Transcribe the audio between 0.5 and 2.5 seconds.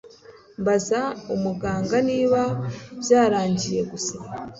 mbaza muganga niba